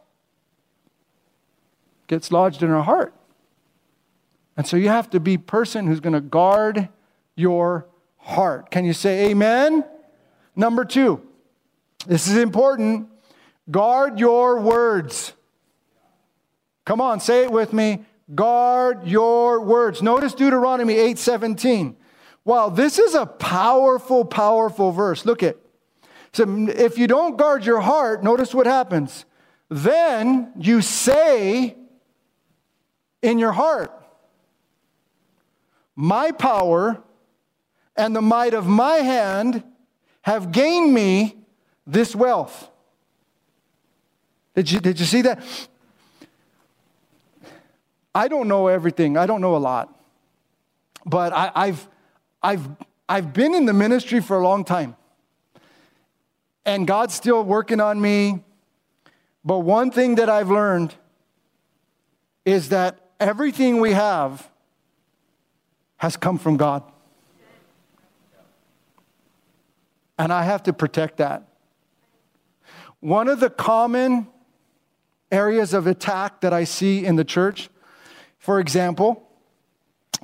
[2.03, 3.15] It gets lodged in our heart.
[4.57, 6.89] And so you have to be person who's going to guard
[7.37, 8.71] your heart.
[8.71, 9.85] Can you say amen?
[10.57, 11.23] Number 2.
[12.07, 13.09] This is important.
[13.71, 15.33] Guard your words.
[16.85, 18.05] Come on, say it with me.
[18.35, 20.03] Guard your words.
[20.03, 21.97] Notice Deuteronomy 8:17.
[22.45, 25.25] Wow, this is a powerful, powerful verse.
[25.25, 25.57] Look at.
[26.33, 29.25] So if you don't guard your heart, notice what happens.
[29.69, 31.77] Then you say
[33.23, 33.93] in your heart,
[35.95, 37.03] My power
[37.97, 39.65] and the might of my hand
[40.23, 41.37] have gained me
[41.87, 42.71] this wealth.
[44.55, 45.43] Did you, did you see that?
[48.15, 49.95] I don't know everything, I don't know a lot.
[51.05, 51.89] But I, have
[52.43, 52.69] I've,
[53.09, 54.97] I've been in the ministry for a long time.
[56.65, 58.45] And God's still working on me.
[59.45, 60.95] But one thing that I've learned
[62.45, 64.51] is that everything we have
[65.97, 66.83] has come from God.
[70.19, 71.45] And I have to protect that.
[73.01, 74.27] One of the common
[75.31, 77.71] areas of attack that I see in the church
[78.39, 79.29] for example,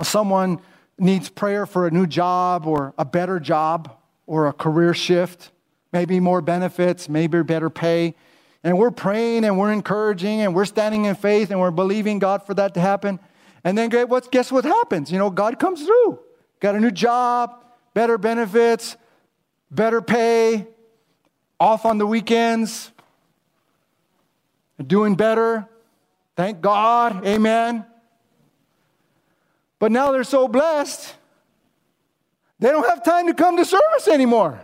[0.03, 0.61] someone
[0.99, 3.97] needs prayer for a new job or a better job
[4.27, 5.51] or a career shift,
[5.93, 8.15] maybe more benefits, maybe better pay.
[8.63, 12.47] And we're praying and we're encouraging and we're standing in faith and we're believing God
[12.47, 13.21] for that to happen.
[13.63, 15.11] And then guess what happens?
[15.13, 16.21] You know, God comes through.
[16.61, 18.97] Got a new job, better benefits,
[19.71, 20.67] better pay,
[21.61, 22.91] off on the weekends,
[24.87, 25.69] doing better.
[26.37, 27.27] Thank God.
[27.27, 27.87] Amen.
[29.85, 31.15] But now they're so blessed,
[32.59, 34.59] they don't have time to come to service anymore.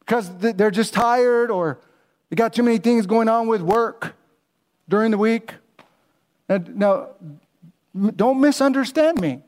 [0.00, 1.78] Because they're just tired or
[2.28, 4.16] they got too many things going on with work
[4.88, 5.54] during the week.
[6.48, 7.10] Now,
[8.16, 9.40] don't misunderstand me.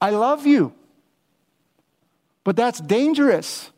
[0.00, 0.72] I love you.
[2.42, 3.70] But that's dangerous.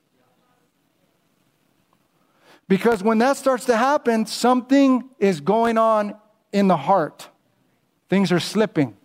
[2.69, 6.15] Because when that starts to happen, something is going on
[6.53, 7.29] in the heart.
[8.09, 8.97] Things are slipping.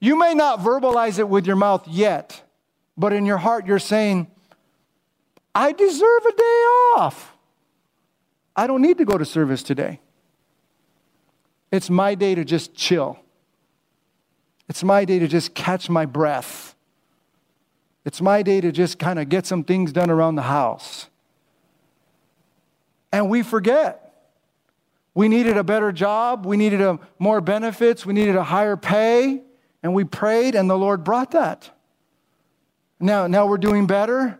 [0.00, 2.42] You may not verbalize it with your mouth yet,
[2.96, 4.28] but in your heart, you're saying,
[5.54, 6.62] I deserve a day
[6.96, 7.34] off.
[8.54, 10.00] I don't need to go to service today.
[11.70, 13.18] It's my day to just chill.
[14.68, 16.74] It's my day to just catch my breath.
[18.04, 21.08] It's my day to just kind of get some things done around the house.
[23.12, 24.01] And we forget.
[25.14, 26.46] We needed a better job.
[26.46, 28.06] We needed a, more benefits.
[28.06, 29.42] We needed a higher pay.
[29.82, 31.70] And we prayed, and the Lord brought that.
[33.00, 34.38] Now, now we're doing better.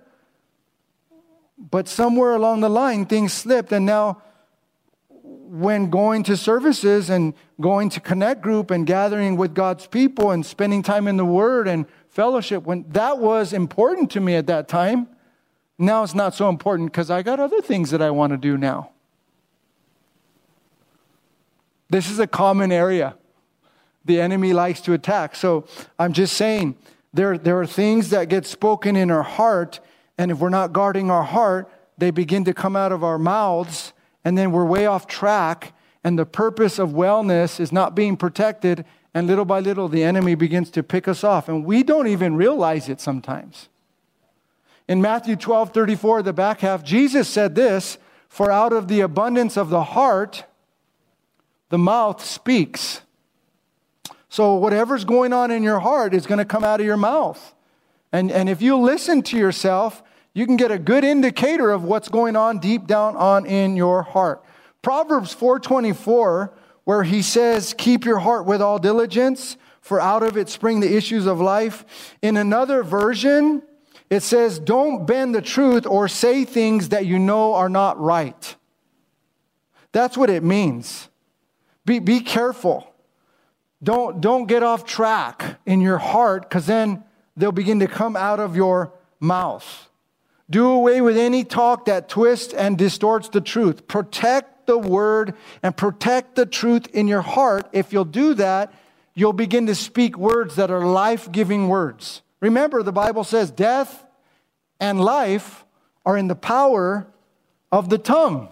[1.59, 3.73] But somewhere along the line, things slipped.
[3.73, 4.23] And now,
[5.53, 10.47] when going to services and going to connect group and gathering with God's people and
[10.47, 14.69] spending time in the Word and fellowship, when that was important to me at that
[14.69, 15.09] time,
[15.77, 18.57] now it's not so important because I got other things that I want to do
[18.57, 18.93] now.
[21.93, 23.17] This is a common area
[24.07, 25.37] the enemy likes to attack.
[25.37, 25.67] So
[25.99, 26.77] I'm just saying
[27.13, 29.79] there, there are things that get spoken in our heart,
[30.17, 33.93] and if we're not guarding our heart, they begin to come out of our mouths,
[34.25, 38.87] and then we're way off track, and the purpose of wellness is not being protected,
[39.13, 42.37] and little by little the enemy begins to pick us off, and we don't even
[42.37, 43.69] realize it sometimes.
[44.89, 47.99] In Matthew 12 34, the back half, Jesus said this
[48.31, 50.45] For out of the abundance of the heart,
[51.73, 53.01] the mouth speaks.
[54.29, 57.55] So, whatever's going on in your heart is going to come out of your mouth.
[58.13, 60.03] And, and if you listen to yourself,
[60.35, 64.03] you can get a good indicator of what's going on deep down on in your
[64.03, 64.45] heart.
[64.83, 66.53] Proverbs 4:24
[66.85, 70.95] where he says keep your heart with all diligence for out of it spring the
[70.95, 72.17] issues of life.
[72.21, 73.63] In another version
[74.11, 78.57] it says don't bend the truth or say things that you know are not right.
[79.93, 81.09] That's what it means.
[81.85, 82.93] Be, be careful.
[83.83, 87.03] Don't, don't get off track in your heart because then
[87.37, 89.91] they'll begin to come out of your mouth.
[90.49, 93.89] Do away with any talk that twists and distorts the truth.
[93.89, 97.69] Protect the word and protect the truth in your heart.
[97.73, 98.73] If you'll do that,
[99.15, 102.23] you'll begin to speak words that are life giving words.
[102.41, 104.05] Remember, the Bible says death
[104.79, 105.65] and life
[106.05, 107.07] are in the power
[107.71, 108.49] of the tongue,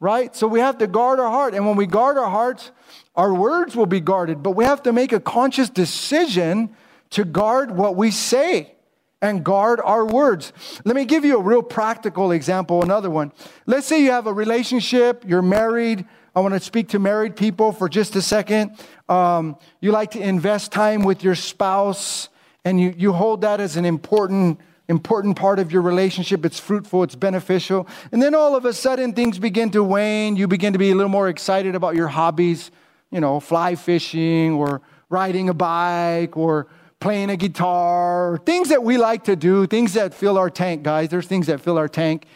[0.00, 0.34] right?
[0.34, 1.54] So we have to guard our heart.
[1.54, 2.72] And when we guard our hearts,
[3.14, 6.74] our words will be guarded, but we have to make a conscious decision
[7.10, 8.74] to guard what we say
[9.22, 10.52] and guard our words.
[10.84, 13.32] Let me give you a real practical example, another one.
[13.66, 16.06] Let's say you have a relationship, you're married.
[16.34, 18.78] I want to speak to married people for just a second.
[19.08, 22.28] Um, you like to invest time with your spouse,
[22.64, 24.60] and you, you hold that as an important
[24.90, 26.44] important part of your relationship.
[26.44, 27.88] It's fruitful, it's beneficial.
[28.12, 30.36] And then all of a sudden, things begin to wane.
[30.36, 32.70] You begin to be a little more excited about your hobbies
[33.10, 36.68] you know, fly fishing or riding a bike or
[37.00, 41.08] playing a guitar, things that we like to do, things that fill our tank, guys.
[41.08, 42.26] There's things that fill our tank.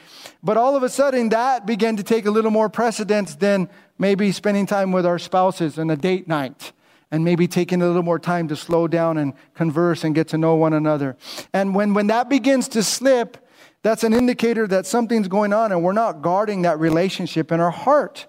[0.43, 4.33] But all of a sudden, that began to take a little more precedence than maybe
[4.33, 6.73] spending time with our spouses on a date night
[7.14, 10.37] and maybe taking a little more time to slow down and converse and get to
[10.37, 11.16] know one another.
[11.53, 13.37] And when, when that begins to slip,
[13.83, 17.70] that's an indicator that something's going on and we're not guarding that relationship in our
[17.70, 18.27] heart.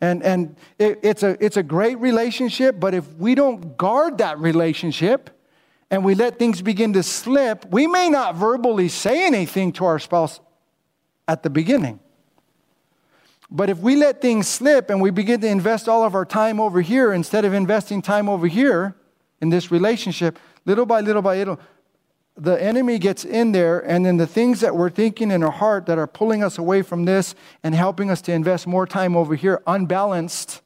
[0.00, 4.38] And, and it, it's, a, it's a great relationship, but if we don't guard that
[4.38, 5.30] relationship
[5.90, 9.98] and we let things begin to slip, we may not verbally say anything to our
[9.98, 10.38] spouse
[11.26, 11.98] at the beginning.
[13.50, 16.60] But if we let things slip and we begin to invest all of our time
[16.60, 18.94] over here instead of investing time over here
[19.40, 21.58] in this relationship, little by little by little,
[22.36, 25.86] the enemy gets in there, and then the things that we're thinking in our heart
[25.86, 27.34] that are pulling us away from this
[27.64, 30.60] and helping us to invest more time over here, unbalanced.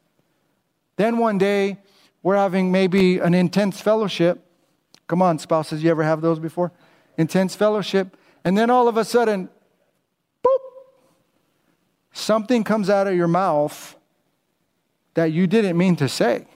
[0.96, 1.78] Then one day,
[2.22, 4.44] we're having maybe an intense fellowship.
[5.06, 6.72] Come on, spouses, you ever have those before?
[7.16, 8.16] Intense fellowship.
[8.44, 9.48] And then all of a sudden,
[12.12, 13.96] something comes out of your mouth
[15.14, 16.46] that you didn't mean to say.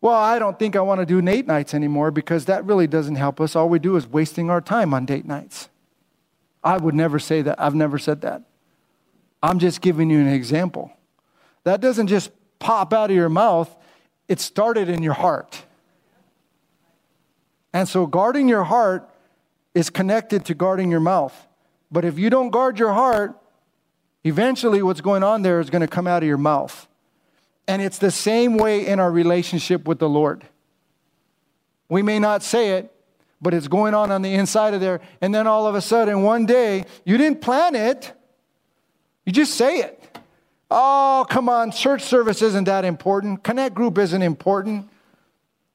[0.00, 3.16] Well, I don't think I want to do date nights anymore because that really doesn't
[3.16, 3.56] help us.
[3.56, 5.68] All we do is wasting our time on date nights.
[6.62, 7.60] I would never say that.
[7.60, 8.42] I've never said that.
[9.42, 10.92] I'm just giving you an example.
[11.64, 13.74] That doesn't just pop out of your mouth,
[14.28, 15.62] it started in your heart.
[17.72, 19.08] And so, guarding your heart
[19.74, 21.46] is connected to guarding your mouth.
[21.90, 23.36] But if you don't guard your heart,
[24.26, 26.88] eventually what's going on there is going to come out of your mouth.
[27.68, 30.44] And it's the same way in our relationship with the Lord.
[31.88, 32.92] We may not say it,
[33.40, 35.00] but it's going on on the inside of there.
[35.20, 38.12] And then all of a sudden, one day, you didn't plan it,
[39.24, 40.02] you just say it.
[40.70, 43.44] Oh, come on, church service isn't that important.
[43.44, 44.88] Connect group isn't important.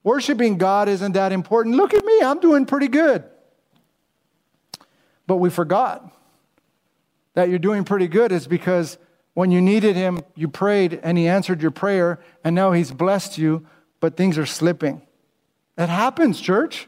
[0.04, 1.76] Worshiping God isn't that important.
[1.76, 3.24] Look at me, I'm doing pretty good.
[5.28, 6.12] But we forgot
[7.34, 8.98] that you're doing pretty good is because
[9.34, 13.38] when you needed Him, you prayed and He answered your prayer, and now He's blessed
[13.38, 13.66] you,
[14.00, 15.02] but things are slipping.
[15.78, 16.88] It happens, church.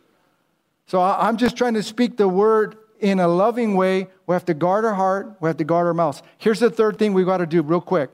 [0.86, 4.08] So I'm just trying to speak the word in a loving way.
[4.28, 6.22] We have to guard our heart, we have to guard our mouths.
[6.38, 8.12] Here's the third thing we've got to do, real quick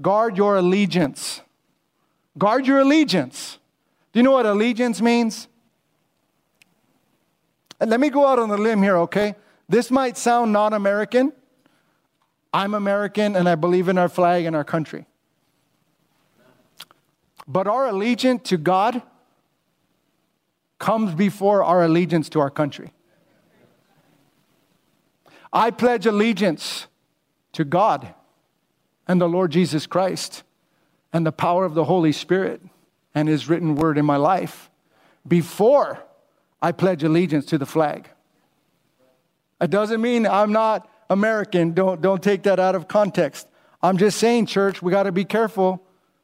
[0.00, 1.42] guard your allegiance.
[2.36, 3.58] Guard your allegiance.
[4.12, 5.48] Do you know what allegiance means?
[7.80, 9.34] Let me go out on a limb here, okay?
[9.68, 11.32] This might sound non American.
[12.52, 15.06] I'm American and I believe in our flag and our country.
[17.46, 19.02] But our allegiance to God
[20.78, 22.92] comes before our allegiance to our country.
[25.52, 26.86] I pledge allegiance
[27.52, 28.14] to God
[29.06, 30.42] and the Lord Jesus Christ
[31.12, 32.60] and the power of the Holy Spirit
[33.14, 34.70] and His written word in my life
[35.26, 36.04] before
[36.60, 38.10] I pledge allegiance to the flag.
[39.60, 41.72] It doesn't mean I'm not American.
[41.72, 43.48] Don't, don't take that out of context.
[43.82, 45.82] I'm just saying, church, we got to be careful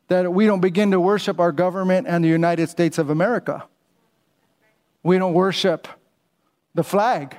[0.08, 3.64] that we don't begin to worship our government and the United States of America.
[5.02, 5.88] We don't worship
[6.74, 7.36] the flag.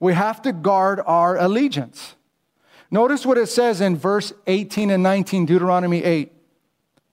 [0.00, 2.14] We have to guard our allegiance.
[2.90, 6.32] Notice what it says in verse 18 and 19, Deuteronomy 8.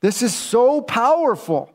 [0.01, 1.71] This is so powerful.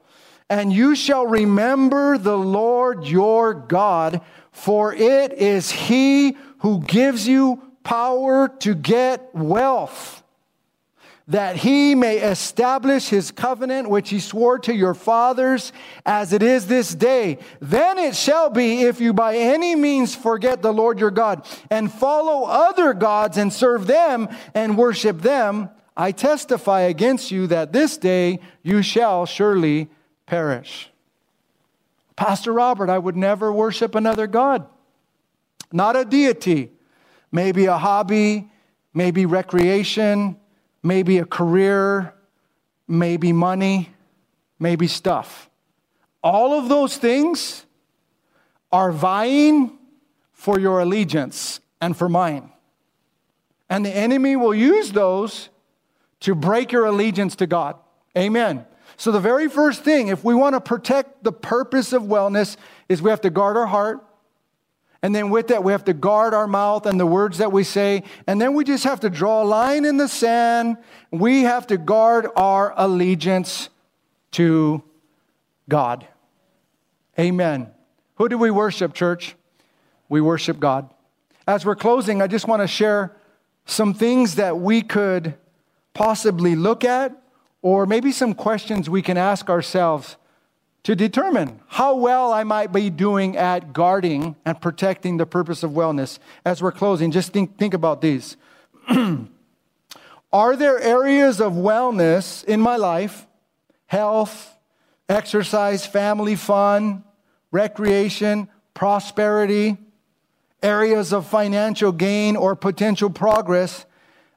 [0.49, 4.21] And you shall remember the Lord your God,
[4.53, 10.21] for it is he who gives you power to get wealth
[11.31, 15.73] that he may establish his covenant which he swore to your fathers
[16.05, 17.39] as it is this day.
[17.61, 21.91] Then it shall be if you by any means forget the Lord your God and
[21.91, 27.97] follow other gods and serve them and worship them, I testify against you that this
[27.97, 29.89] day you shall surely
[30.27, 30.90] perish.
[32.21, 34.67] Pastor Robert, I would never worship another God,
[35.73, 36.71] not a deity,
[37.33, 38.51] maybe a hobby,
[38.93, 40.37] maybe recreation
[40.83, 42.15] maybe a career,
[42.89, 43.91] maybe money,
[44.59, 45.51] maybe stuff.
[46.23, 47.65] All of those things
[48.73, 49.79] are vying
[50.33, 52.51] for your allegiance and for mine.
[53.69, 55.49] And the enemy will use those
[56.21, 57.77] to break your allegiance to God.
[58.17, 58.67] Amen.
[59.01, 63.01] So, the very first thing, if we want to protect the purpose of wellness, is
[63.01, 64.05] we have to guard our heart,
[65.01, 67.65] and then with that, we have to guard our mouth and the words that we
[67.65, 68.03] say.
[68.27, 70.77] And then we just have to draw a line in the sand.
[71.11, 73.71] We have to guard our allegiance
[74.33, 74.83] to
[75.67, 76.07] God.
[77.19, 77.71] Amen.
[78.17, 79.35] Who do we worship, church?
[80.11, 80.93] We worship God.
[81.47, 83.17] As we're closing, I just want to share
[83.65, 85.37] some things that we could
[85.95, 87.17] possibly look at,
[87.63, 90.17] or maybe some questions we can ask ourselves
[90.83, 95.73] to determine how well I might be doing at guarding and protecting the purpose of
[95.73, 96.19] wellness.
[96.45, 98.37] As we're closing, just think, think about these.
[100.33, 103.27] Are there areas of wellness in my life,
[103.87, 104.57] health,
[105.09, 107.05] exercise, family fun,
[107.51, 109.77] recreation, prosperity,
[110.63, 113.85] areas of financial gain or potential progress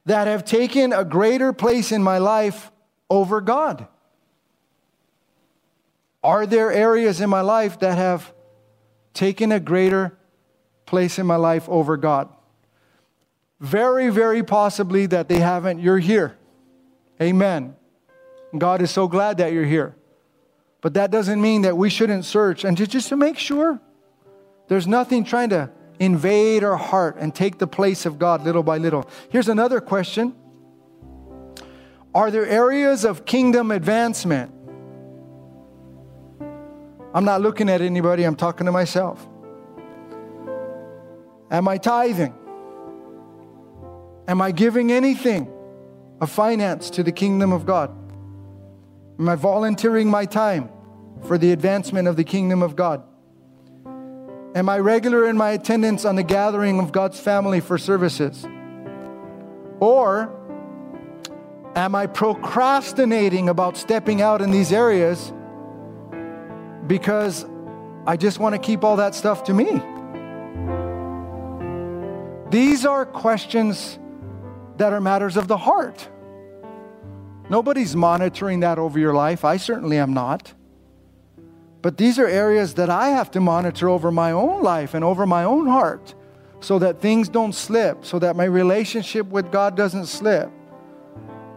[0.06, 2.72] that have taken a greater place in my life
[3.10, 3.88] over God?
[6.24, 8.34] Are there areas in my life that have
[9.14, 10.18] taken a greater
[10.86, 12.30] place in my life over God?
[13.60, 15.80] Very, very possibly that they haven't.
[15.80, 16.38] You're here.
[17.22, 17.76] Amen.
[18.58, 19.96] God is so glad that you're here.
[20.82, 23.80] But that doesn't mean that we shouldn't search and just, just to make sure
[24.68, 28.78] there's nothing trying to invade our heart and take the place of God little by
[28.78, 29.10] little.
[29.30, 30.36] Here's another question
[32.16, 34.54] Are there areas of kingdom advancement
[37.14, 39.26] I'm not looking at anybody, I'm talking to myself.
[41.52, 42.34] Am I tithing?
[44.28, 45.48] Am I giving anything
[46.20, 47.92] of finance to the kingdom of God?
[49.20, 50.70] Am I volunteering my time
[51.28, 53.04] for the advancement of the kingdom of God?
[54.56, 58.44] Am I regular in my attendance on the gathering of God's family for services?
[59.80, 60.32] Or
[61.76, 65.34] am I procrastinating about stepping out in these areas
[66.88, 67.46] because
[68.06, 69.82] I just want to keep all that stuff to me.
[72.50, 73.98] These are questions
[74.78, 76.08] that are matters of the heart.
[77.50, 79.44] Nobody's monitoring that over your life.
[79.44, 80.54] I certainly am not.
[81.82, 85.26] But these are areas that I have to monitor over my own life and over
[85.26, 86.16] my own heart
[86.62, 90.50] so that things don't slip, so that my relationship with God doesn't slip,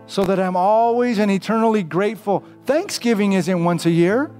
[0.07, 2.45] so that I'm always and eternally grateful.
[2.65, 4.31] Thanksgiving isn't once a year.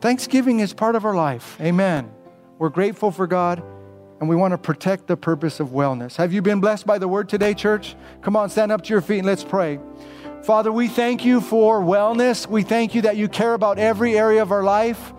[0.00, 1.58] Thanksgiving is part of our life.
[1.60, 2.10] Amen.
[2.58, 3.62] We're grateful for God
[4.20, 6.16] and we want to protect the purpose of wellness.
[6.16, 7.96] Have you been blessed by the word today, church?
[8.20, 9.80] Come on, stand up to your feet and let's pray.
[10.42, 12.46] Father, we thank you for wellness.
[12.46, 15.12] We thank you that you care about every area of our life.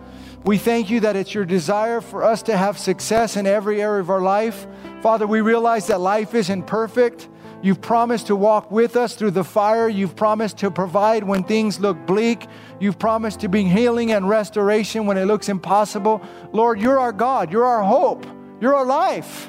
[0.44, 4.00] We thank you that it's your desire for us to have success in every area
[4.00, 4.66] of our life.
[5.00, 7.28] Father, we realize that life isn't perfect.
[7.62, 9.88] You've promised to walk with us through the fire.
[9.88, 12.48] You've promised to provide when things look bleak.
[12.80, 16.20] You've promised to bring healing and restoration when it looks impossible.
[16.52, 17.52] Lord, you're our God.
[17.52, 18.26] You're our hope.
[18.60, 19.48] You're our life.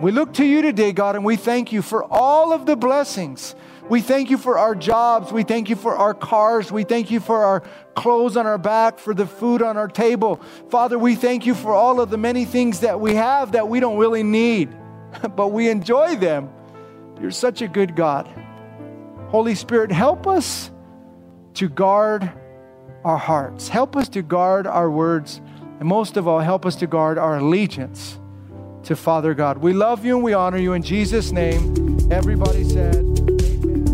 [0.00, 3.56] We look to you today, God, and we thank you for all of the blessings.
[3.88, 5.32] We thank you for our jobs.
[5.32, 6.70] We thank you for our cars.
[6.70, 7.64] We thank you for our
[7.96, 10.40] clothes on our back, for the food on our table.
[10.68, 13.80] Father, we thank you for all of the many things that we have that we
[13.80, 14.72] don't really need,
[15.34, 16.48] but we enjoy them.
[17.20, 18.28] You're such a good God.
[19.28, 20.70] Holy Spirit, help us
[21.54, 22.30] to guard
[23.04, 23.68] our hearts.
[23.68, 25.40] Help us to guard our words.
[25.78, 28.18] And most of all, help us to guard our allegiance
[28.84, 29.58] to Father God.
[29.58, 32.08] We love you and we honor you in Jesus' name.
[32.10, 33.86] Everybody said, Amen.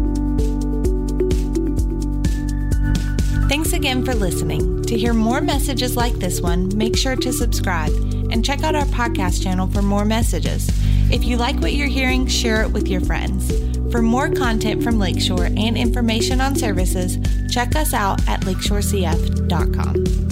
[3.48, 4.82] Thanks again for listening.
[4.84, 7.90] To hear more messages like this one, make sure to subscribe
[8.30, 10.70] and check out our podcast channel for more messages.
[11.10, 13.52] If you like what you're hearing, share it with your friends.
[13.92, 17.18] For more content from Lakeshore and information on services,
[17.50, 20.25] check us out at lakeshorecf.com.